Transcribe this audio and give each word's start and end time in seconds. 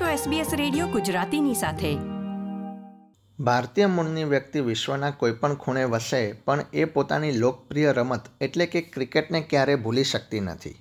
છો 0.00 0.30
SBS 0.30 0.46
radio 0.56 0.86
ગુજરાતીની 0.86 1.54
સાથે. 1.54 1.96
ભારતીય 3.40 3.86
મૂળની 3.86 4.24
વ્યક્તિ 4.24 4.60
વિશ્વના 4.60 5.10
કોઈપણ 5.10 5.54
ખૂણે 5.54 5.84
વસે, 5.84 6.32
પણ 6.32 6.64
એ 6.72 6.84
પોતાની 6.84 7.32
લોકપ્રિય 7.32 7.92
રમત 7.92 8.20
એટલે 8.40 8.66
કે 8.66 8.80
ક્રિકેટને 8.80 9.40
ક્યારેય 9.40 9.76
ભૂલી 9.76 10.04
શકતી 10.04 10.40
નથી. 10.40 10.74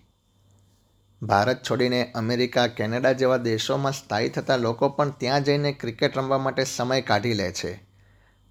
ભારત 1.21 1.63
છોડીને 1.69 2.11
અમેરિકા, 2.15 2.67
કેનેડા 2.67 3.11
જેવા 3.11 3.37
દેશોમાં 3.37 3.91
સ્થાયી 3.91 4.29
થતા 4.29 4.55
લોકો 4.55 4.89
પણ 4.89 5.09
ત્યાં 5.09 5.43
જઈને 5.43 5.71
ક્રિકેટ 5.71 6.17
રમવા 6.17 6.37
માટે 6.37 6.63
સમય 6.63 7.01
કાઢી 7.01 7.33
લે 7.33 7.51
છે. 7.51 7.71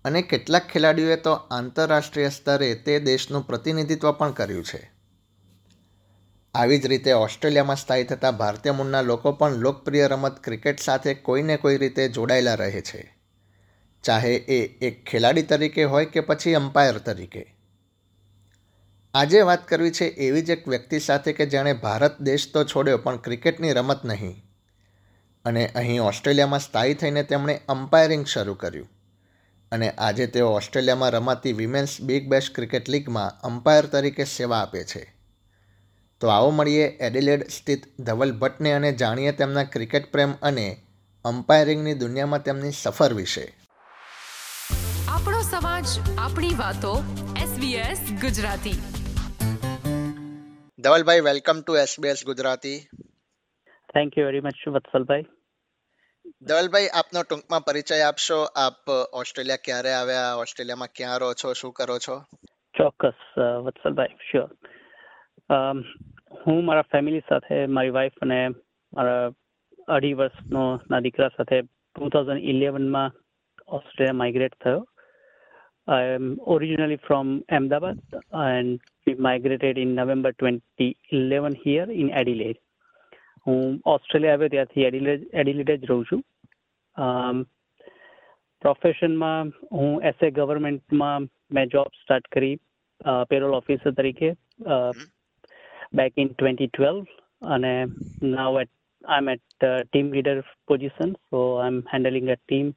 અને 0.05 0.23
કેટલાક 0.23 0.69
ખેલાડીઓએ 0.69 1.17
તો 1.17 1.33
આંતરરાષ્ટ્રીય 1.33 2.29
સ્તરે 2.29 2.75
તે 2.75 3.01
દેશનું 3.01 3.47
પ્રતિનિધિત્વ 3.47 4.13
પણ 4.13 4.31
કર્યું 4.31 4.65
છે. 4.65 4.92
આવી 6.55 6.79
જ 6.79 6.87
રીતે 6.87 7.12
ઓસ્ટ્રેલિયામાં 7.12 7.77
સ્થાયી 7.77 8.04
થતા 8.04 8.31
ભારતીય 8.31 8.72
મૂળના 8.72 9.00
લોકો 9.00 9.32
પણ 9.32 9.53
લોકપ્રિય 9.53 10.07
રમત 10.07 10.45
ક્રિકેટ 10.45 10.81
સાથે 10.81 11.14
કોઈને 11.14 11.57
કોઈ 11.57 11.77
રીતે 11.77 12.08
જોડાયેલા 12.08 12.54
રહે 12.54 12.81
છે. 12.81 13.17
ચાહે 14.03 14.35
એ 14.35 14.86
એક 14.86 15.04
ખેલાડી 15.04 15.43
તરીકે 15.43 15.85
હોય 15.85 16.04
કે 16.04 16.21
પછી 16.21 16.54
અમ્પાયર 16.54 16.99
તરીકે. 16.99 17.54
આજે 19.14 19.41
વાત 19.41 19.68
કરવી 19.68 19.91
છે 19.91 20.04
એવી 20.04 20.43
જ 20.43 20.50
એક 20.50 20.68
વ્યક્તિ 20.68 20.99
સાથે 20.99 21.32
કે 21.32 21.46
જેણે 21.46 21.72
ભારત 21.72 22.21
દેશ 22.21 22.53
તો 22.53 22.64
છોડ્યો 22.64 22.99
પણ 22.99 23.16
ક્રિકેટની 23.16 23.72
રમત 23.72 24.05
નહીં. 24.05 24.44
અને 25.44 25.66
અહીં 25.75 26.03
ઓસ્ટ્રેલિયામાં 26.03 26.61
સ્થાયી 26.61 26.94
થઈને 26.94 27.22
તેમણે 27.22 27.61
અમ્પાયરિંગ 27.69 28.27
શરૂ 28.27 28.55
કર્યું. 28.55 28.89
અને 29.72 29.91
આજે 29.91 30.27
તેઓ 30.27 30.49
ઓસ્ટ્રેલિયામાં 30.49 31.11
રમાતી 31.11 31.53
વિમેન્સ 31.53 32.00
બિગ 32.00 32.28
બેશ 32.28 32.50
ક્રિકેટ 32.55 32.89
લીગમાં 32.89 33.41
અમ્પાયર 33.41 33.86
તરીકે 33.86 34.25
સેવા 34.25 34.58
આપે 34.58 34.84
છે. 34.84 35.22
તો 36.22 36.28
આવો 36.28 36.50
મળીએ 36.50 36.89
એડિલેડ 36.89 37.42
સ્થિત 37.42 38.00
ધવલ 38.00 38.33
ભટ્ટને 38.33 38.72
અને 38.72 38.92
જાણીએ 38.92 39.33
તેમના 39.33 39.64
ક્રિકેટ 39.64 40.12
પ્રેમ 40.12 40.33
અને 40.33 40.77
અમ્પાયરિંગની 41.24 41.94
દુનિયામાં 41.94 42.42
તેમની 42.42 42.70
સફર 42.70 43.12
વિશે. 43.12 43.55
આપણો 45.08 45.41
સમાજ 45.41 45.84
આપણી 46.19 46.48
વાતો 46.48 47.05
SBS 47.34 48.20
Gujarati. 48.20 48.72
Dhavalbhai 50.78 51.20
welcome 51.20 51.60
to 51.60 51.77
SBS 51.77 52.25
Gujarati. 52.27 52.78
Thank 53.72 54.19
you 54.19 54.27
very 54.27 54.41
much 54.41 54.69
વત્સલભાઈ. 54.69 55.22
Dhavalbhai 56.42 56.88
આપનો 56.88 57.22
ટૂંકમાં 57.22 57.60
પરિચય 57.60 58.00
આપશો. 58.00 58.42
આપ 58.42 58.88
ઓસ્ટ્રેલિયા 59.12 59.56
ક્યારે 59.64 59.92
આવ્યા? 59.92 60.34
ઓસ્ટ્રેલિયામાં 60.34 60.88
ક્યાં 60.97 61.19
રહો 61.19 61.32
છો? 61.32 61.52
શું 61.52 61.72
કરો 61.72 61.98
છો? 61.98 62.19
ચોક્કસ 62.77 63.38
વત્સલભાઈ 63.38 64.06
શ્યોર 64.06 64.56
હું 66.46 66.64
મારા 66.64 66.90
ફેમિલી 66.92 67.28
સાથે, 67.28 67.56
મારી 67.66 67.90
વાઈફ 67.90 68.16
અને 68.22 68.38
મારા 68.92 69.32
અઢી 69.88 70.14
વર્ષનો 70.14 70.62
ના 70.90 71.00
દીકરા 71.00 71.34
સાથે 71.36 71.58
ટુ 71.60 72.08
થાઉઝન્ડ 72.08 72.48
ઇલેવનમાં 72.52 73.14
ઓસ્ટ્રેલિયા 73.68 74.20
માઇગ્રેટ 74.22 74.56
થયો. 74.64 74.80
I 75.88 76.10
am 76.14 76.26
originally 76.46 77.04
from 77.06 77.30
Ahmedabad 77.52 78.02
and 78.48 78.90
we 79.06 79.22
migrated 79.28 79.82
in 79.84 79.94
November 79.96 80.34
twenty 80.34 80.90
eleven 81.12 81.56
here 81.66 81.94
in 81.94 82.10
Adelaide 82.20 82.60
હું 83.46 83.80
ઓસ્ટ્રેલિયા 83.86 84.36
આવ્યો 84.36 84.52
ત્યાંથી 84.54 84.86
એડિલેડ 84.90 85.24
એડિલેડ 85.32 85.72
જ 85.76 85.90
રહું 85.90 86.04
છું. 86.04 86.22
પ્રોફેશનમાં 88.62 89.54
હું 89.72 89.94
એસએ 90.04 90.28
ગવર્મેન્ટમાં 90.30 91.30
મેં 91.50 91.72
જોબ 91.74 91.98
સ્ટાર્ટ 92.02 92.28
કરી 92.28 92.54
પેરોલ 93.30 93.54
ઓફિસર 93.54 93.92
તરીકે 93.92 94.30
back 95.94 96.13
in 96.16 96.30
2012 96.36 97.05
and 97.44 97.66
now 98.22 98.58
at 98.58 98.69
I'm 99.03 99.27
at 99.30 99.39
uh, 99.61 99.80
team 99.94 100.11
leader 100.11 100.44
position 100.67 101.16
so 101.30 101.59
I'm 101.59 101.80
handling 101.86 102.30
a 102.30 102.38
team 102.50 102.75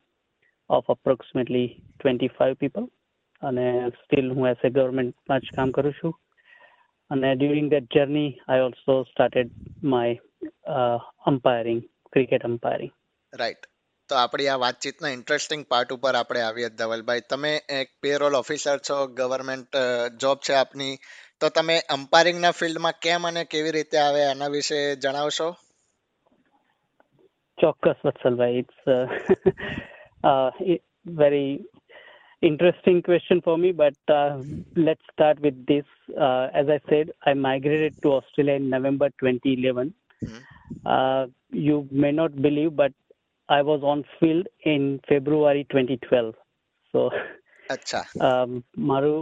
of 0.71 0.85
approximately 0.89 1.67
25 2.01 2.59
people 2.59 2.87
અને 3.43 3.67
સ્ટીલ 4.01 4.27
હું 4.31 4.49
એઝ 4.51 4.65
એ 4.65 4.71
ગવર્મેન્ટમાં 4.71 5.45
જ 5.47 5.57
કામ 5.59 5.73
કરું 5.77 5.97
છું 6.01 6.15
અને 7.11 7.29
during 7.33 7.69
that 7.75 7.89
journey 7.95 8.29
I 8.49 8.65
also 8.69 8.97
started 9.03 9.51
my 9.93 10.79
umpiring 11.27 11.83
cricket 12.13 12.49
umpiring 12.51 12.93
right 13.33 13.71
તો 14.11 14.19
આપણી 14.19 14.51
આ 14.53 14.61
વાતચીતના 14.65 15.15
ઇન્ટરેસ્ટિંગ 15.17 15.65
પાર્ટ 15.73 15.97
ઉપર 15.97 16.15
આપણે 16.21 16.45
આવીએ 16.45 16.71
ધવલભાઈ 16.79 17.27
તમે 17.33 17.53
એક 17.81 17.91
પેરોલ 18.03 18.37
ઓફિસર 18.43 18.77
છો 18.89 18.99
ગવર્મેન્ટ 19.21 19.81
જોબ 20.23 20.39
છે 20.49 20.55
આપની 20.55 20.95
તો 21.45 21.49
તમે 21.49 21.77
અમ્પાયરિંગના 21.91 22.51
ફિલ્ડમાં 22.51 23.01
કેમ 23.03 23.27
અને 23.27 23.45
કેવી 23.45 23.71
રીતે 23.71 23.99
આવે 23.99 24.23
એના 24.23 24.49
વિશે 24.49 24.79
જણાવશો 24.97 25.49
ચોક્કસ 27.59 28.01
વત્સલભાઈ 28.05 28.59
it's 28.59 28.77
very 31.07 31.61
interesting 32.43 33.03
question 33.03 33.41
for 33.43 33.59
me, 33.59 33.73
but 33.73 33.95
uh, 34.09 34.39
let's 34.77 35.03
start 35.13 35.41
with 35.41 35.67
this. 35.67 35.85
Uh, 36.21 36.49
as 36.55 36.69
I 36.69 36.81
said, 36.89 37.11
I 37.25 37.35
migrated 37.35 38.01
to 38.03 38.13
Australia 38.13 38.55
in 38.55 38.71
November 38.71 39.09
2011. 39.21 39.95
Mm-hmm. 40.25 40.39
Uh, 40.87 41.27
you 41.51 41.89
may 41.91 42.13
not 42.13 42.41
believe, 42.41 42.77
but 42.77 42.93
I 43.49 43.63
was 43.63 43.83
on 43.83 44.05
field 44.19 44.47
in 44.65 45.01
February 45.09 45.67
2012. 45.71 46.35
So, 46.95 47.11
અચ્છા 47.71 47.99
મારું 48.79 49.17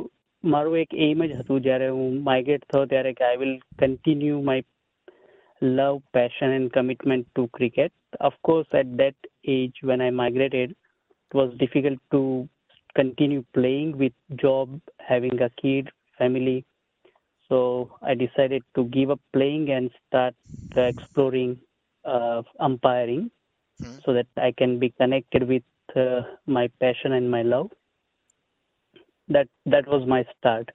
મારું 0.45 0.81
એક 0.81 0.91
એમ 1.07 1.23
જ 1.31 1.39
હતું 1.39 1.63
જ્યારે 1.69 1.89
હું 1.99 2.19
migrate 2.31 2.69
થયો 2.73 2.85
ત્યારે 2.93 3.13
કે 3.21 3.25
I 3.29 3.41
will 3.45 3.55
continue 3.83 4.43
my 4.51 4.63
love, 5.61 6.03
passion, 6.13 6.51
and 6.51 6.73
commitment 6.73 7.27
to 7.35 7.49
cricket. 7.49 7.93
Of 8.21 8.33
course, 8.43 8.67
at 8.73 8.97
that 8.97 9.15
age 9.47 9.75
when 9.83 10.01
I 10.01 10.11
migrated, 10.11 10.71
it 10.71 11.35
was 11.35 11.53
difficult 11.59 11.99
to 12.13 12.49
continue 12.95 13.45
playing 13.55 13.99
with 13.99 14.13
job, 14.37 14.81
having 14.99 15.41
a 15.41 15.51
kid, 15.51 15.91
family. 16.19 16.65
So 17.49 17.91
I 18.03 18.15
decided 18.15 18.63
to 18.75 18.85
give 18.85 19.11
up 19.11 19.21
playing 19.33 19.71
and 19.71 19.91
start 20.07 20.35
uh, 20.77 20.83
exploring 20.83 21.59
uh, 22.05 22.43
umpiring 22.61 23.31
mm-hmm. 23.83 23.99
so 24.05 24.13
that 24.13 24.27
I 24.37 24.53
can 24.53 24.79
be 24.79 24.91
connected 24.91 25.49
with 25.49 25.63
uh, 25.97 26.23
my 26.47 26.69
passion 26.81 27.13
and 27.13 27.31
my 27.31 27.43
love 27.43 27.71
that 29.30 29.48
that 29.66 29.88
was 29.88 30.08
my 30.08 30.26
start. 30.38 30.70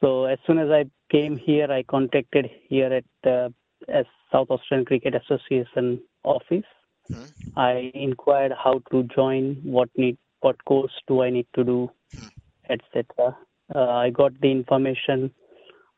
So 0.00 0.24
as 0.24 0.38
soon 0.46 0.58
as 0.58 0.70
I 0.70 0.84
came 1.10 1.36
here, 1.36 1.70
I 1.70 1.82
contacted 1.84 2.50
here 2.68 2.92
at 2.92 3.30
uh, 3.30 3.48
as 3.88 4.06
South 4.30 4.50
Australian 4.50 4.86
Cricket 4.86 5.14
Association 5.14 6.00
office. 6.24 6.64
Mm-hmm. 7.10 7.58
I 7.58 7.90
inquired 7.94 8.52
how 8.52 8.80
to 8.90 9.02
join, 9.14 9.60
what 9.62 9.88
need, 9.96 10.16
what 10.40 10.64
course 10.64 10.92
do 11.08 11.22
I 11.22 11.30
need 11.30 11.46
to 11.54 11.64
do, 11.64 11.90
mm-hmm. 12.16 12.72
etc. 12.72 13.36
Uh, 13.74 13.90
I 13.90 14.10
got 14.10 14.32
the 14.40 14.50
information. 14.50 15.32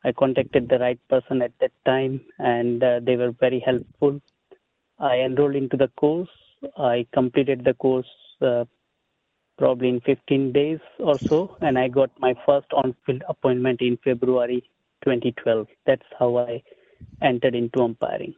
I 0.03 0.11
contacted 0.11 0.69
the 0.69 0.77
right 0.79 0.99
person 1.09 1.41
at 1.41 1.51
that 1.61 1.71
time, 1.85 2.21
and 2.37 2.83
uh, 2.83 2.99
they 3.03 3.15
were 3.15 3.31
very 3.39 3.59
helpful. 3.59 4.21
I 4.99 5.17
enrolled 5.17 5.55
into 5.55 5.77
the 5.77 5.89
course. 5.97 6.29
I 6.77 7.05
completed 7.13 7.63
the 7.63 7.73
course 7.73 8.07
uh, 8.41 8.65
probably 9.58 9.88
in 9.88 10.00
15 10.00 10.52
days 10.52 10.80
or 10.98 11.18
so, 11.20 11.56
and 11.60 11.78
I 11.78 11.88
got 11.88 12.10
my 12.18 12.34
first 12.46 12.72
on-field 12.72 13.22
appointment 13.28 13.80
in 13.80 13.98
February 13.98 14.60
2012. 15.02 15.66
That's 15.86 16.10
how 16.18 16.30
I 16.38 16.62
entered 17.22 17.54
into 17.54 17.82
umpiring. 17.82 18.34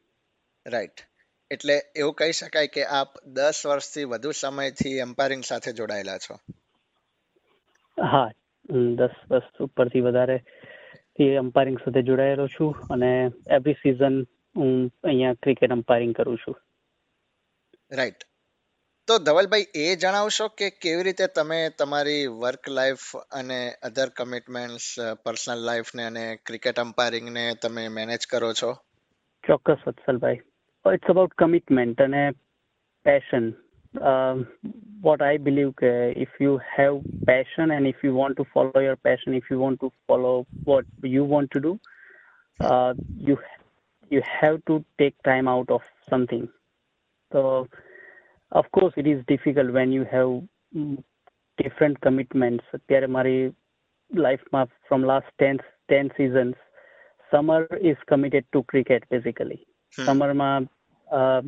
Right. 0.66 1.06
એટલે 1.50 1.76
એવું 1.96 2.12
કહી 2.14 2.32
શકાય 2.32 2.66
કે 2.66 2.84
આપ 2.98 3.18
દસ 3.38 3.58
વર્ષથી 3.66 4.04
વધુ 4.04 4.30
સમયથી 4.32 4.92
એમ્પાયરિંગ 4.98 5.42
સાથે 5.44 5.72
જોડાયેલા 5.72 6.18
છો 6.18 6.36
હા 7.98 8.22
દસ 9.00 9.16
વર્ષ 9.30 9.60
ઉપરથી 9.60 10.00
વધારે 10.00 10.36
અમ્પાયરિંગ 11.38 11.78
સાથે 11.78 12.02
જોડાયેલો 12.02 12.46
છું 12.48 12.70
અને 12.90 13.10
એવરી 13.58 13.76
સિઝન 13.82 14.16
હું 14.56 14.72
અહીંયા 15.04 15.40
ક્રિકેટ 15.42 15.72
અમ્પાયરિંગ 15.72 16.14
કરું 16.14 16.38
છું 16.38 16.56
રાઈટ 17.90 18.25
તો 19.07 19.15
ધવલભાઈ, 19.19 19.67
એ 19.75 19.85
જણાવશો 19.95 20.45
કે 20.59 20.67
કેવી 20.83 21.03
રીતે 21.07 21.27
તમે 21.35 21.59
તમારી 21.81 22.23
વર્ક 22.41 22.71
લાઈફ 22.77 23.05
અને 23.39 23.59
અધર 23.81 24.09
કમિટમેન્ટ્સ 24.17 24.87
પર્સનલ 25.23 25.61
લાઈફને 25.69 26.03
અને 26.03 26.23
ક્રિકેટ 26.45 26.81
અમ્પાયરિંગને 26.83 27.45
તમે 27.61 27.85
મેનેજ 27.89 28.27
કરો 28.33 28.49
છો? 28.53 28.71
ચોક્કસ 29.43 29.87
વત્સલભાઈ 29.87 30.41
ઇટ્સ 30.85 31.13
અબાઉટ 31.13 31.37
કમિટમેન્ટ 31.37 32.03
અને 32.07 32.25
પેશન 33.05 33.49
વોટ 35.01 35.21
આઈ 35.21 35.41
બિલીવ 35.47 35.71
કે 35.77 35.93
if 36.25 36.37
you 36.41 36.59
have 36.75 36.99
passion 37.25 37.75
and 37.77 37.93
if 37.93 38.05
you 38.05 38.13
want 38.13 38.37
to 38.37 38.49
follow 38.53 38.85
your 38.87 39.01
passion 39.09 39.39
if 39.41 39.51
you 39.51 39.63
want 39.63 39.81
to 39.81 39.93
follow 40.07 40.35
what 40.65 41.09
you 41.13 41.25
want 41.33 41.55
to 41.55 41.59
do 41.61 41.73
you 43.27 43.41
you 44.11 44.29
have 44.35 44.61
to 44.61 44.81
take 44.83 45.15
time 45.17 45.55
out 45.55 45.75
of 45.79 45.91
something 46.09 46.47
તો 47.31 47.43
So 48.50 48.58
of 48.60 48.70
course 48.70 48.94
it 48.96 49.06
is 49.06 49.24
difficult 49.26 49.72
when 49.72 49.92
you 49.92 50.04
have 50.04 50.30
different 51.58 51.96
commitments 52.00 52.64
અત્યારે 52.76 53.06
મારી 53.06 53.36
લાઈફમાં 54.14 54.62
from 54.88 55.00
last 55.12 55.28
10 55.38 55.58
10 55.88 56.10
seasons 56.18 56.54
summer 57.30 57.60
is 57.90 57.98
committed 58.12 58.44
to 58.54 58.62
cricket 58.62 59.02
basically 59.14 59.60
hmm. 59.96 60.06
summer 60.06 60.30
માં 60.42 60.70
uh, 61.12 61.42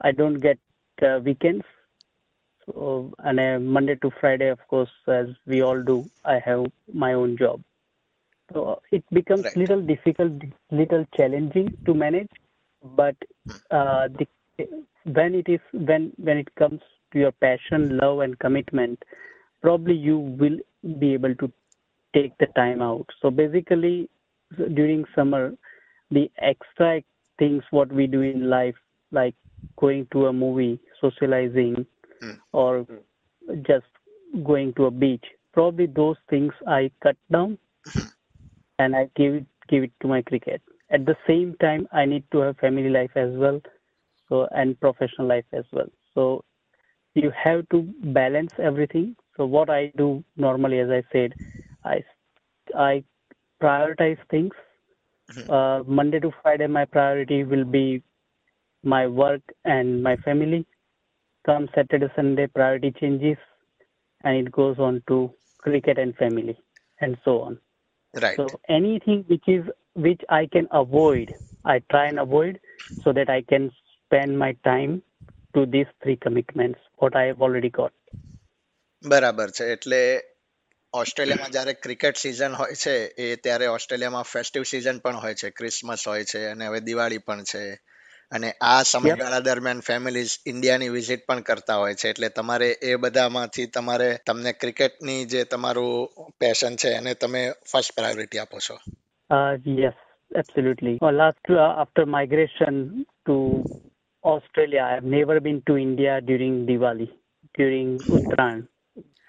I 0.00 0.12
don't 0.12 0.40
get 0.40 0.58
uh, 1.02 1.20
weekends. 1.22 1.64
So, 2.66 3.12
and 3.20 3.40
uh, 3.40 3.58
Monday 3.58 3.96
to 3.96 4.10
Friday, 4.20 4.48
of 4.48 4.58
course, 4.68 4.90
as 5.06 5.28
we 5.46 5.62
all 5.62 5.82
do, 5.82 6.04
I 6.24 6.38
have 6.38 6.66
my 6.92 7.14
own 7.14 7.36
job. 7.36 7.62
So 8.52 8.82
it 8.90 9.04
becomes 9.10 9.44
Right. 9.44 9.56
little 9.56 9.82
difficult, 9.82 10.32
little 10.70 11.06
challenging 11.16 11.76
to 11.86 11.94
manage. 11.94 12.30
But 12.82 13.16
uh, 13.70 14.08
the, 14.08 14.26
when 14.57 15.35
it 15.35 15.47
is 15.47 15.59
when 15.73 16.11
when 16.17 16.37
it 16.37 16.53
comes 16.55 16.81
to 17.11 17.19
your 17.19 17.31
passion, 17.31 17.97
love, 17.97 18.19
and 18.19 18.37
commitment, 18.39 19.01
probably 19.61 19.95
you 19.95 20.17
will 20.17 20.57
be 20.99 21.13
able 21.13 21.35
to 21.35 21.51
take 22.13 22.37
the 22.39 22.47
time 22.55 22.81
out. 22.81 23.05
So 23.21 23.31
basically, 23.31 24.09
during 24.73 25.05
summer, 25.15 25.53
the 26.11 26.29
extra 26.39 27.01
things 27.39 27.63
what 27.71 27.91
we 27.91 28.07
do 28.07 28.21
in 28.21 28.49
life, 28.49 28.75
like 29.11 29.35
going 29.77 30.07
to 30.11 30.27
a 30.27 30.33
movie, 30.33 30.79
socializing, 31.01 31.85
Hmm. 32.21 32.31
or 32.51 32.85
just 33.63 33.85
going 34.43 34.73
to 34.75 34.85
a 34.85 34.91
beach, 34.91 35.25
probably 35.53 35.87
those 35.87 36.17
things 36.29 36.53
I 36.67 36.91
cut 37.01 37.17
down 37.31 37.57
and 38.79 38.95
I 38.95 39.09
give 39.15 39.35
it 39.35 39.45
give 39.69 39.83
it 39.83 39.91
to 40.01 40.07
my 40.07 40.21
cricket. 40.21 40.61
At 40.89 41.05
the 41.05 41.15
same 41.27 41.55
time, 41.61 41.87
I 41.91 42.05
need 42.05 42.23
to 42.31 42.39
have 42.39 42.57
family 42.57 42.89
life 42.89 43.11
as 43.15 43.31
well, 43.35 43.61
so 44.33 44.47
and 44.51 44.79
professional 44.79 45.27
life 45.27 45.45
as 45.53 45.65
well. 45.71 45.89
So 46.15 46.43
you 47.15 47.31
have 47.43 47.67
to 47.69 47.81
balance 48.19 48.51
everything. 48.69 49.15
So 49.37 49.45
what 49.45 49.69
i 49.69 49.81
do 49.97 50.23
normally 50.45 50.79
as 50.79 50.89
i 50.89 51.01
said 51.13 51.35
i 51.85 51.97
i 52.89 53.03
prioritize 53.63 54.23
things. 54.35 54.53
Mm-hmm. 55.31 55.51
uh, 55.57 55.83
monday 55.97 56.19
to 56.23 56.29
friday 56.41 56.67
my 56.77 56.83
priority 56.93 57.37
will 57.51 57.63
be 57.75 57.83
my 58.83 59.07
work 59.07 59.53
and 59.65 60.03
my 60.07 60.15
family. 60.25 60.65
Come 61.49 61.69
saturday 61.75 62.09
sunday 62.15 62.47
priority 62.57 62.91
changes 62.99 63.37
and 64.23 64.37
it 64.41 64.51
goes 64.57 64.79
on 64.79 65.01
to 65.13 65.31
cricket 65.65 65.97
and 66.05 66.15
family 66.23 66.57
and 67.01 67.17
so 67.25 67.39
on. 67.41 67.57
Right. 68.25 68.35
So 68.37 68.59
anything 68.79 69.23
which 69.27 69.47
is 69.55 69.63
which 70.07 70.21
i 70.29 70.45
can 70.57 70.67
avoid 70.81 71.33
i 71.65 71.79
try 71.95 72.05
and 72.11 72.19
avoid 72.27 72.59
so 73.03 73.13
that 73.19 73.29
i 73.29 73.41
can 73.53 73.71
spend 74.13 74.31
my 74.31 74.51
time 74.51 74.91
to 75.55 75.65
these 75.65 75.87
three 76.03 76.17
commitments 76.29 76.79
what 77.03 77.15
I 77.15 77.31
have 77.31 77.41
already 77.41 77.69
got. 77.69 77.91
બરાબર 79.07 79.49
છે. 79.49 79.65
એટલે 79.65 80.21
ઓસ્ટ્રેલિયામાં 80.93 81.51
જ્યારે 81.51 81.73
cricket 81.73 82.15
season 82.15 82.53
હોય 82.53 82.73
છે 82.73 83.07
એ 83.07 83.35
ત્યારે 83.35 83.67
ઓસ્ટ્રેલિયામાં 83.67 84.23
festive 84.23 84.63
season 84.63 84.99
પણ 84.99 85.15
હોય 85.15 85.33
છે. 85.33 85.49
ક્રિસમસ 85.49 86.07
હોય 86.07 86.23
છે 86.23 86.45
અને 86.45 86.67
હવે 86.67 86.79
દિવાળી 86.79 87.17
પણ 87.17 87.43
છે. 87.43 87.73
અને 88.31 88.51
આ 88.61 88.83
સમયગાળા 88.83 89.39
દરમિયાન 89.39 89.79
ફેમિલીઝ 89.79 90.39
ઇન્ડિયાની 90.45 90.89
વિઝિટ 90.89 91.25
પણ 91.25 91.39
કરતા 91.39 91.75
હોય 91.75 91.93
છે. 91.93 92.09
એટલે 92.09 92.29
તમારે 92.29 92.69
એ 92.71 92.95
બધામાંથી 92.95 93.65
તમારે 93.65 94.17
તમને 94.27 94.53
ક્રિકેટની 94.53 95.25
જે 95.25 95.43
તમારું 95.43 96.09
પેશન 96.39 96.75
છે 96.75 96.89
એને 96.89 97.13
તમે 97.13 97.51
ફર્સ્ટ 97.71 97.95
પ્રાયોરિટી 97.95 98.37
આપો 98.37 98.59
છો. 98.59 98.77
Yes 99.67 99.93
absolutely 100.35 100.99
last 101.13 101.51
after 101.51 102.05
migration 102.05 103.03
to 103.29 103.63
Australia, 104.24 104.82
I 104.82 104.94
have 104.94 105.04
never 105.04 105.40
been 105.40 105.62
to 105.68 105.76
India 105.78 106.20
during 106.20 106.66
Diwali, 106.66 107.08
during 107.54 107.88
Uttarayan. 108.10 108.60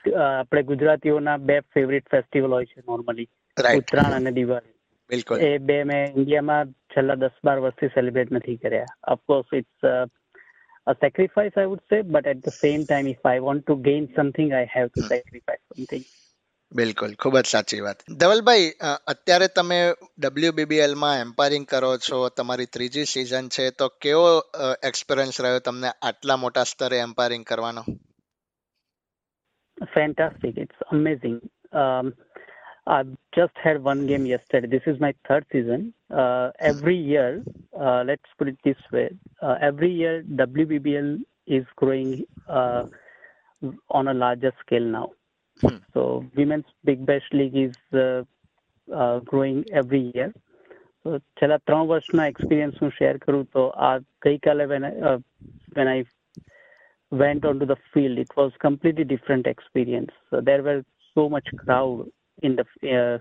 Uh, 0.06 0.19
આપણે 0.42 0.62
ગુજરાતીઓના 0.63 1.38
બે 1.50 1.56
ફેવરિટ 1.74 2.06
ફેસ્ટિવલ 2.12 2.51
હોય 2.51 2.66
છે 2.66 2.81
નોર્મલી 2.81 3.25
રાઈટ 3.57 3.81
ઉત્તરાયણ 3.81 4.16
અને 4.19 4.31
દિવાળી 4.31 4.74
બિલકુલ 5.10 5.42
એ 5.48 5.50
બે 5.69 5.78
મેં 5.84 6.16
ઇન્ડિયામાં 6.16 6.72
છેલ્લા 6.94 7.18
દસ 7.24 7.36
બાર 7.44 7.57
વર્ષથી 7.66 7.90
સેલિબ્રેટ 7.98 8.31
નથી 8.38 8.57
કર્યા 8.63 8.88
of course 9.16 9.57
it's 9.60 9.90
a 10.88 10.96
sacrifice 10.96 11.56
I 11.63 11.66
would 11.72 11.84
say 11.90 12.00
but 12.16 12.25
at 12.25 12.40
the 12.48 12.54
same 12.63 12.84
time 12.92 13.07
if 13.07 13.22
I 13.25 13.40
want 13.48 13.62
to 13.69 13.75
gain 13.90 14.06
something 14.16 14.54
I 14.54 14.66
have 14.75 14.90
to 14.98 15.01
Hmm. 15.01 15.12
sacrifice 15.13 15.63
something 15.74 16.04
બિલકુલ 16.74 17.13
ખૂબ 17.16 17.38
જ 17.38 17.46
સાચી 17.46 17.80
વાત 17.80 18.04
ધવલભાઈ 18.19 18.66
અ, 18.81 18.90
અત્યારે 19.07 19.48
તમે 19.56 19.80
ડબલ્યુબીબીએલ 20.19 20.94
માં 20.96 21.18
એમ્પાયરિંગ 21.19 21.66
કરો 21.68 21.98
છો 22.07 22.30
તમારી 22.38 22.66
ત્રીજી 22.66 23.06
સિઝન 23.06 23.50
છે 23.50 23.72
તો 23.72 23.90
કેવો 24.01 24.28
એક્સપિરિયન્સ 24.84 25.42
રહ્યો 25.42 25.60
તમને 25.60 25.90
આટલા 26.01 26.38
મોટા 26.38 26.63
સ્તરે 26.66 26.98
એમ્પાયરિંગ 27.00 27.46
કરવાનો 27.46 27.84
fantastic 29.94 30.57
it's 30.57 30.80
amazing 30.92 31.36
um, 31.74 32.07
I've 32.88 33.12
just 33.36 33.56
had 33.57 33.78
one 33.84 34.07
game 34.07 34.25
yesterday 34.25 34.68
this 34.68 34.86
is 34.86 35.00
my 35.00 35.13
third 35.28 35.46
season 35.51 35.81
uh, 36.13 36.48
every 36.62 36.98
year 37.12 37.30
uh, 37.80 38.04
let's 38.04 38.30
put 38.38 38.48
it 38.48 38.57
this 38.63 38.81
way 38.92 39.07
uh, 39.42 39.56
every 39.62 39.92
year 39.94 40.16
WBBL 40.42 41.10
is 41.50 41.66
growing 41.75 42.12
uh, 42.50 42.84
on 43.90 44.07
a 44.07 44.13
larger 44.16 44.51
scale 44.60 44.88
now 44.92 45.07
Hmm. 45.57 45.80
so 45.94 46.01
women's 46.36 46.69
big 46.86 47.06
bash 47.06 47.28
league 47.31 47.57
is 47.57 47.75
uh, 47.94 48.22
uh, 49.00 49.19
growing 49.22 49.60
every 49.72 50.12
year 50.16 50.30
so 51.04 51.10
છેલ્લા 51.40 51.57
ત્રણ 51.68 51.90
વર્ષના 51.92 52.28
experience 52.28 52.78
હું 52.81 52.90
share 53.00 53.16
કરું 53.18 53.44
તો 53.56 53.63
આ 53.88 53.92
ગઈકાલે 54.25 54.66
when 54.72 54.84
I, 54.90 54.94
uh, 55.10 55.19
when 55.78 55.88
I 55.96 56.00
went 57.12 57.44
onto 57.50 57.66
the 57.66 57.80
field 57.92 58.18
it 58.25 58.31
was 58.40 58.51
completely 58.68 59.06
different 59.13 59.46
experience 59.48 60.13
so 60.30 60.42
there 60.50 60.63
were 60.68 60.81
so 61.16 61.24
much 61.36 61.48
crowd 61.62 62.00
in 62.48 62.51
the 62.60 62.66
uh, 62.98 63.18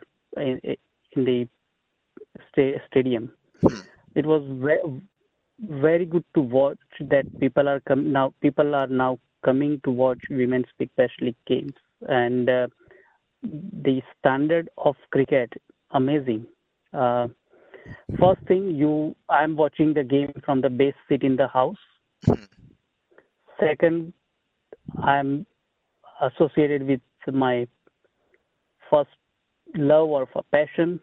in, 0.49 0.57
in 1.15 1.21
the 1.31 1.39
sta- 2.49 2.81
stadium 2.89 3.25
Hmm. 3.63 3.81
it 4.21 4.27
was 4.33 4.43
ve- 4.65 4.85
very 5.87 6.07
good 6.15 6.27
to 6.37 6.41
watch 6.59 6.85
that 7.13 7.27
people 7.43 7.69
are 7.69 7.81
com- 7.91 8.09
now 8.19 8.27
people 8.41 8.75
are 8.75 8.91
now 9.05 9.13
coming 9.43 9.73
to 9.87 9.91
watch 10.03 10.23
women's 10.41 10.73
big 10.79 10.91
bash 10.97 11.17
league 11.27 11.43
games 11.47 11.77
and 12.08 12.50
uh, 12.50 12.68
the 13.44 14.02
standard 14.20 14.70
of 14.78 14.96
cricket 15.12 15.52
amazing. 15.92 16.46
Uh, 16.94 17.28
first 18.20 18.42
thing 18.48 18.70
you 18.76 19.16
i'm 19.30 19.56
watching 19.56 19.94
the 19.94 20.04
game 20.04 20.32
from 20.46 20.62
the 20.62 20.70
base 20.70 20.94
seat 21.08 21.24
in 21.24 21.36
the 21.36 21.48
house. 21.48 21.78
Second 23.60 24.14
i'm 25.04 25.46
associated 26.22 26.86
with 26.88 27.02
my 27.34 27.68
first 28.90 29.10
love 29.76 30.10
or 30.10 30.28
for 30.32 30.44
passion. 30.52 31.00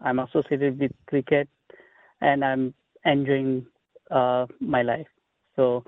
I'm 0.00 0.18
associated 0.18 0.78
with 0.78 0.92
cricket 1.06 1.48
and 2.20 2.44
i'm 2.44 2.74
enjoying 3.04 3.66
uh, 4.10 4.46
my 4.60 4.82
life. 4.82 5.06
So 5.56 5.84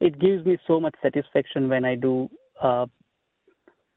it 0.00 0.18
gives 0.20 0.44
me 0.44 0.58
so 0.66 0.80
much 0.80 0.94
satisfaction 1.02 1.68
when 1.68 1.84
i 1.84 1.94
do 1.94 2.28
uh, 2.62 2.86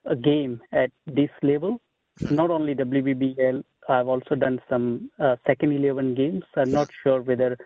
a 0.10 0.16
game 0.16 0.62
at 0.72 0.92
this 1.08 1.30
level. 1.42 1.80
Not 2.30 2.50
only 2.50 2.76
WBBL, 2.76 3.64
I've 3.88 4.08
also 4.08 4.36
done 4.36 4.62
some 4.70 5.10
uh, 5.20 5.38
second 5.48 5.72
11 5.72 6.16
games. 6.16 6.44
I'm 6.56 6.72
not 6.72 6.90
sure 7.02 7.22
whether 7.22 7.58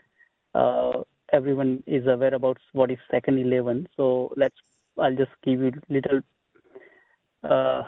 uh, 0.53 1.01
everyone 1.31 1.83
is 1.87 2.05
aware 2.05 2.33
about 2.33 2.57
what 2.73 2.91
is 2.91 2.99
second 3.09 3.39
11. 3.39 3.87
So 3.97 4.31
let's, 4.37 4.55
I'll 4.99 5.15
just 5.15 5.31
give 5.43 5.59
you 5.59 5.71
little 5.89 6.21
uh, 7.43 7.83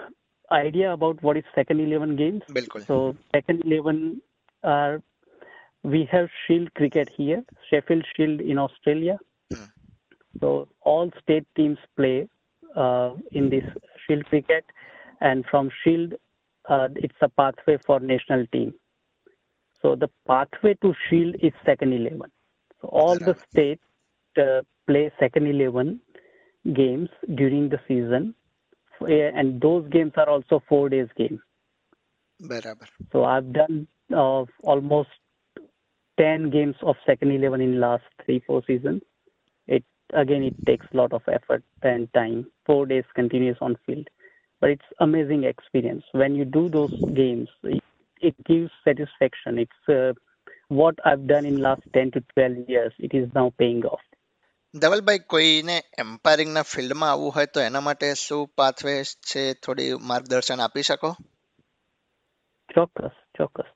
idea 0.51 0.91
about 0.91 1.21
what 1.21 1.37
is 1.37 1.43
second 1.53 1.79
11 1.79 2.15
games. 2.15 2.41
Bilkul. 2.49 2.87
So 2.87 3.15
second 3.33 3.63
11 3.65 4.21
are, 4.63 5.01
we 5.83 6.07
have 6.11 6.29
Shield 6.47 6.73
cricket 6.73 7.09
here, 7.15 7.43
Sheffield 7.69 8.05
Shield 8.15 8.41
in 8.41 8.57
Australia. 8.57 9.19
Mm. 9.53 9.69
So 10.39 10.67
all 10.81 11.11
state 11.21 11.45
teams 11.55 11.77
play 11.95 12.27
uh, 12.75 13.11
in 13.31 13.49
this 13.49 13.63
Shield 14.05 14.25
Cricket, 14.25 14.65
and 15.21 15.45
from 15.49 15.69
Shield, 15.83 16.13
uh, 16.69 16.87
it's 16.95 17.15
a 17.21 17.29
pathway 17.29 17.77
for 17.85 17.99
national 17.99 18.45
team. 18.47 18.73
So 19.81 19.95
the 19.95 20.09
pathway 20.27 20.75
to 20.81 20.93
Shield 21.09 21.35
is 21.41 21.53
second 21.65 21.93
eleven. 21.93 22.31
So 22.81 22.87
all 22.87 23.17
the 23.17 23.35
states 23.51 23.83
uh, 24.37 24.61
play 24.87 25.11
second 25.19 25.47
eleven 25.47 25.99
games 26.73 27.09
during 27.35 27.69
the 27.69 27.79
season, 27.87 28.33
and 29.01 29.61
those 29.61 29.87
games 29.89 30.13
are 30.17 30.29
also 30.29 30.61
four 30.67 30.89
days 30.89 31.07
game. 31.17 31.39
So 33.11 33.23
I've 33.23 33.53
done 33.53 33.87
uh, 34.13 34.45
almost 34.63 35.09
ten 36.19 36.49
games 36.49 36.75
of 36.81 36.95
second 37.05 37.31
eleven 37.31 37.61
in 37.61 37.79
last 37.79 38.03
three 38.25 38.41
four 38.47 38.63
seasons 38.67 39.01
It 40.04 40.04
again, 40.14 40.42
it 40.44 40.56
takes 40.66 40.86
a 40.92 40.96
lot 40.96 41.12
of 41.12 41.22
effort 41.28 41.62
and 41.82 42.12
time. 42.14 42.46
Four 42.66 42.86
days 42.86 43.04
continuous 43.14 43.58
on 43.60 43.76
field, 43.86 44.08
but 44.62 44.70
it's 44.70 44.90
amazing 45.00 45.44
experience. 45.44 46.04
When 46.12 46.34
you 46.34 46.44
do 46.44 46.68
those 46.68 46.94
games, 47.14 47.48
it, 47.64 47.82
it 48.22 48.36
gives 48.44 48.70
satisfaction. 48.84 49.58
It's 49.58 49.88
uh, 49.88 50.12
what 50.70 50.96
I've 51.04 51.26
done 51.26 51.46
in 51.46 51.58
last 51.58 51.82
10 51.94 52.12
to 52.12 52.24
12 52.34 52.68
years. 52.68 52.92
It 53.00 53.14
is 53.14 53.28
now 53.34 53.52
paying 53.58 53.84
off. 53.86 54.06
Dhavalbhai 54.74 55.18
કોઈને 55.26 55.76
એમ્પાયરિંગના 55.98 56.62
ફિલ્ડમાં 56.62 57.10
આવવું 57.10 57.32
હોય 57.36 57.46
તો 57.46 57.60
એના 57.60 57.80
માટે 57.80 58.10
શું 58.14 58.42
pathway 58.56 58.92
છે 59.30 59.42
થોડી 59.66 59.88
માર્ગદર્શન 60.10 60.60
આપી 60.60 60.82
શકો 60.82 61.10
ચોક્કસ 62.68 63.16
ચોક્કસ 63.38 63.72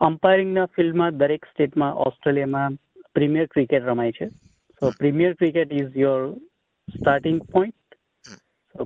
અમ્પાયરિંગના 0.00 0.64
ફિલ્ડમાં 0.76 1.18
દરેક 1.18 1.44
સ્ટેટમાં 1.44 1.98
ઓસ્ટ્રેલિયામાં 2.06 2.78
પ્રીમિયર 3.14 3.46
ક્રિકેટ 3.46 3.82
રમાય 3.82 4.12
છે 4.12 4.30
So 4.81 4.91
premier 4.91 5.33
cricket 5.33 5.73
is 5.73 5.97
your 5.97 6.21
starting 6.87 7.39
point 7.53 7.75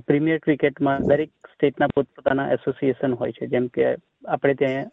premier 0.08 0.38
ક્રિકેટમાં 0.38 1.06
દરેક 1.06 1.32
સ્ટેટના 1.54 1.92
પોતપોતાના 1.94 2.52
એસોસિએશન 2.56 3.14
હોય 3.14 3.32
છે. 3.32 3.46
જેમ 3.46 3.66
કે 3.68 3.84
આપણે 4.26 4.54
ત્યાં 4.54 4.90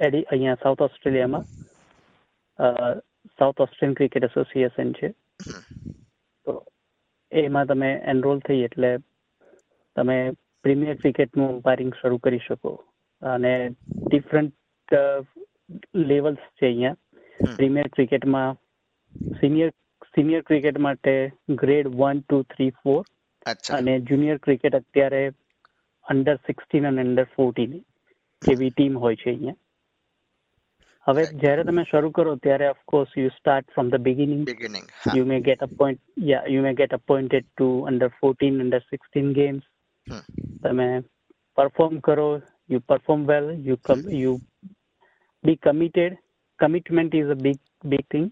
એડી 0.00 0.22
અહીંયા 0.32 0.62
સાઉથ 0.62 0.82
ઓસ્ટ્રેલિયામાં 0.82 1.44
સાઉથ 3.38 3.60
ઓસ્ટ્રેલિયન 3.64 3.94
ક્રિકેટ 3.94 4.24
એસોસિએશન 4.24 4.92
છે. 4.92 5.08
તો 6.46 6.52
એમાં 7.32 7.66
તમે 7.66 7.90
એનરોલ 8.14 8.40
થઈ 8.48 8.64
એટલે 8.68 8.90
તમે 9.96 10.16
પ્રીમિયર 10.64 10.96
ક્રિકેટનું 10.96 11.52
અમ્પાયરિંગ 11.54 11.94
શરૂ 12.00 12.18
કરી 12.18 12.42
શકો. 12.48 12.72
અને 13.22 13.52
ડિફરન્ટ 14.08 14.54
લેવલ્સ 16.10 16.42
છે 16.58 16.66
અહીંયા. 16.66 16.96
પ્રીમિયર 17.56 17.88
ક્રિકેટમાં 17.88 18.58
સિનિયર 19.40 19.70
સિનિયર 20.11 20.41
ક્રિકેટ 20.43 20.79
માટે 20.79 21.13
grade 21.61 21.93
one 21.95 22.23
two 22.23 22.41
three 22.49 22.71
four 22.81 22.99
અને 23.71 23.93
જુનિયર 24.09 24.39
ક્રિકેટ 24.39 24.79
અત્યારે 24.79 25.23
અંડર 26.05 26.35
સિક્સટીન 26.47 26.89
અને 26.89 27.01
અંડર 27.01 27.27
ફોર્ટીન 27.35 27.79
એવી 28.41 28.71
ટીમ 28.71 28.99
હોય 29.03 29.15
છે 29.15 29.29
અહીંયા 29.29 29.57
હવે 31.05 31.23
જ્યારે 31.41 31.63
તમે 31.63 31.83
શરૂ 31.83 32.11
કરો 32.11 32.35
ત્યારે 32.45 32.65
of course 32.69 33.11
you 33.15 33.29
start 33.29 33.73
from 33.73 33.91
the 33.91 34.03
beginning 34.07 34.43
beginning 34.43 34.87
you 35.17 35.25
may 35.25 35.39
get 35.41 35.61
appoint 35.61 35.99
yeah 36.31 36.49
you 36.53 36.61
may 36.61 36.73
get 36.73 36.95
appointed 36.99 37.45
to 37.57 37.67
under 37.91 38.09
14 38.21 38.63
under 38.65 38.81
16 38.87 39.31
games 39.39 39.63
તમે 40.63 40.87
પરફોર્મ 41.57 41.95
કરો 41.99 42.29
you 42.69 42.79
perform 42.91 43.21
well 43.25 43.47
you 43.67 43.77
come 43.89 44.03
you 44.21 44.33
be 45.43 45.55
committed 45.67 46.17
commitment 46.59 47.13
is 47.13 47.29
a 47.29 47.39
big 47.47 47.59
big 47.85 48.05
thing 48.07 48.27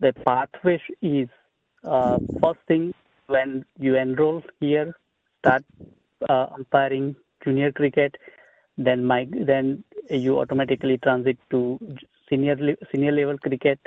the 0.00 0.12
pathway 0.24 0.80
is 1.02 1.28
uh, 1.84 2.18
first 2.42 2.60
thing 2.68 2.92
when 3.28 3.64
you 3.78 3.96
enroll 3.96 4.42
here 4.60 4.94
start 5.38 5.64
uh, 6.22 6.46
umpiring 6.52 7.14
junior 7.42 7.72
cricket 7.72 8.16
then 8.78 9.04
my 9.04 9.26
then 9.42 9.84
you 10.08 10.38
automatically 10.38 10.98
transit 10.98 11.38
to 11.50 11.78
senior 12.28 12.56
le- 12.56 12.82
senior 12.90 13.12
level 13.12 13.38
cricket 13.38 13.78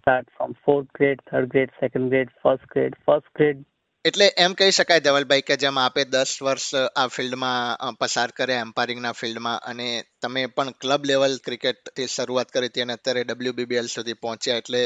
start 0.00 0.26
from 0.36 0.54
fourth 0.64 0.88
grade, 0.92 1.20
third 1.30 1.48
grade, 1.48 1.70
second 1.80 2.08
grade, 2.10 2.30
first 2.42 2.66
grade. 2.68 2.94
First 3.06 3.28
grade 3.34 3.60
એટલે 4.04 4.26
એમ 4.44 4.52
કહી 4.58 4.72
શકાય 4.72 5.02
ધવલભાઈ 5.06 5.42
કે 5.48 5.56
જેમ 5.62 5.78
આપે 5.80 6.02
દસ 6.12 6.30
વર્ષ 6.44 6.68
આ 7.00 7.04
ફિલ્ડમાં 7.16 7.96
પસાર 8.02 8.30
કર્યા 8.38 8.64
એમ્પાયરિંગના 8.66 9.12
ફિલ્ડમાં 9.18 9.58
અને 9.70 9.88
તમે 10.24 10.44
પણ 10.56 10.70
ક્લબ 10.82 11.02
લેવલ 11.10 11.34
ક્રિકેટથી 11.46 12.06
શરૂઆત 12.14 12.54
કરી 12.54 12.70
હતી 12.70 12.84
અને 12.84 12.94
અત્યારે 12.96 13.24
ડબ્લ્યુબીબીએલ 13.30 13.90
સુધી 13.96 14.16
પહોંચ્યા 14.22 14.62
એટલે 14.62 14.82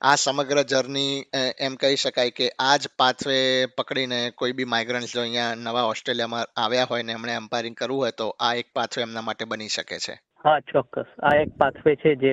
આ 0.00 0.14
સમગ્ર 0.14 0.62
જર્ની 0.62 1.24
એમ 1.58 1.74
કહી 1.74 1.96
શકાય 1.96 2.30
કે 2.30 2.48
આ 2.58 2.76
જ 2.76 2.88
પાથવે 2.98 3.66
પકડીને 3.66 4.30
કોઈ 4.30 4.52
બી 4.52 4.64
માઇગ્રન્ટ્સ 4.64 5.14
જો 5.14 5.20
અહીંયા 5.20 5.54
નવા 5.54 5.82
ઓસ્ટ્રેલિયામાં 5.82 6.46
આવ્યા 6.56 6.84
હોય 6.84 7.02
ને 7.02 7.12
એમણે 7.12 7.32
એમ્પાયરિંગ 7.32 7.76
કરવું 7.76 8.00
હોય 8.00 8.10
તો 8.10 8.36
આ 8.40 8.54
એક 8.54 8.72
પાથવે 8.74 9.02
એમના 9.02 9.20
માટે 9.20 9.44
બની 9.44 9.68
શકે 9.68 9.98
છે. 9.98 10.18
હા 10.44 10.60
ચોક્કસ. 10.60 11.04
આ 11.22 11.36
એક 11.36 11.48
પાથવે 11.48 11.96
છે 11.96 12.14
જે 12.14 12.32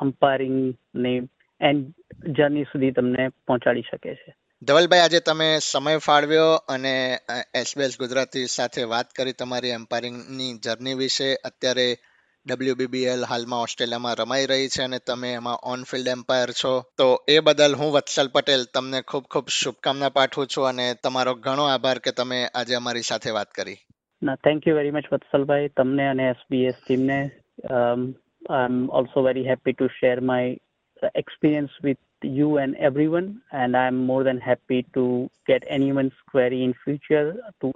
અમ્પાયરિંગ 0.00 0.74
ને 0.94 1.14
એન્ડ 1.60 1.94
જર્ની 2.36 2.64
સુધી 2.64 2.90
તમને 2.90 3.28
પહોંચાડી 3.28 3.82
શકે 3.90 4.14
છે. 4.14 4.34
ધવલભાઈ 4.62 5.00
આજે 5.00 5.20
તમે 5.20 5.58
સમય 5.62 5.96
ફાળવ્યો 5.96 6.54
અને 6.68 7.18
એસબીએસ 7.54 7.98
ગુજરાતી 7.98 8.46
સાથે 8.46 8.82
વાત 8.82 9.10
કરી 9.10 9.32
તમારી 9.32 9.68
એમ્પાયરિંગની 9.68 10.58
જર્ની 10.58 10.94
વિશે. 10.94 11.34
અત્યારે 11.34 11.98
ડબ્લ્યુબીબીએલ 12.48 13.24
હાલમાં 13.30 13.64
ઓસ્ટ્રેલિયામાં 13.66 14.18
રમાઈ 14.20 14.46
રહી 14.52 14.68
છે 14.74 14.82
અને 14.84 14.98
તમે 15.08 15.32
એમાં 15.32 15.58
ઓન 15.72 15.82
ફિલ્ડ 15.90 16.12
એમ્પાયર 16.14 16.50
છો. 16.60 16.72
તો 16.98 17.08
એ 17.28 17.38
બદલ 17.40 17.74
હું 17.80 17.92
વત્સલ 17.96 18.30
પટેલ 18.36 18.64
તમને 18.74 19.02
ખૂબ 19.10 19.24
ખૂબ 19.34 19.52
શુભકામના 19.58 20.14
પાઠવું 20.18 20.50
છું 20.54 20.68
અને 20.68 20.86
તમારો 21.02 21.34
ઘણો 21.46 21.68
આભાર 21.68 21.98
કે 21.98 22.16
તમે 22.20 22.40
આજે 22.46 22.78
અમારી 22.80 23.10
સાથે 23.10 23.36
વાત 23.38 23.50
કરી. 23.58 23.78
ના 24.22 24.36
થેન્ક 24.46 24.66
યુ 24.66 24.76
વેરી 24.76 24.96
મચ 24.96 25.12
વત્સલભાઈ, 25.12 25.68
તમને 25.76 26.08
અને 26.08 26.24
એસબીએસ 26.30 26.80
ટીમને 26.80 27.18
I 27.70 28.64
am 28.64 28.76
also 28.90 29.22
very 29.22 29.48
happy 29.50 29.72
to 29.72 29.88
share 30.00 30.20
my 30.20 31.10
experience 31.14 31.80
with 31.82 32.30
you 32.38 32.50
and 32.62 32.80
everyone 32.88 33.26
and 33.62 33.80
I 33.80 33.92
am 33.92 33.98
more 34.10 34.20
than 34.28 34.40
happy 34.46 34.82
to 34.82 35.04
get 35.50 35.68
anyone's 35.76 36.18
query 36.32 36.60
in 36.68 36.74
future 36.84 37.26
to 37.50 37.72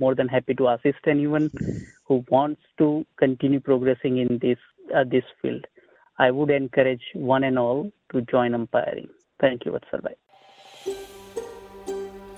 more 0.00 0.14
than 0.14 0.28
happy 0.28 0.54
to 0.54 0.68
assist 0.68 1.08
anyone 1.08 1.46
who 2.08 2.24
wants 2.32 2.62
to 2.78 2.88
continue 3.18 3.60
progressing 3.60 4.18
in 4.18 4.38
this 4.38 4.60
uh, 4.96 5.04
this 5.04 5.24
field 5.42 5.66
i 6.18 6.30
would 6.30 6.50
encourage 6.50 7.06
one 7.16 7.46
and 7.48 7.58
all 7.58 7.82
to 8.12 8.20
join 8.34 8.58
umpiring 8.60 9.08
thank 9.40 9.66
you 9.66 9.72
vatsalbhai 9.72 10.16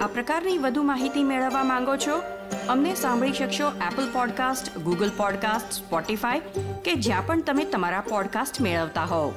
આ 0.00 0.06
પ્રકારની 0.06 0.58
વધુ 0.58 0.82
માહિતી 0.82 1.23
મેળવવા 1.23 1.64
માંગો 1.64 1.96
છો 1.96 2.23
અમને 2.68 2.94
સાંભળી 2.94 3.32
શકશો 3.32 3.68
Apple 3.68 4.12
podcast 4.12 4.78
Google 4.78 5.11
podcast 5.16 5.73
Spotify 5.73 6.40
કે 6.84 6.94
જ્યાં 6.94 7.26
પણ 7.26 7.42
તમે 7.42 7.64
તમારા 7.64 8.00
પોડકાસ્ટ 8.00 8.61
મેળવતા 8.61 9.04
હોવ 9.04 9.34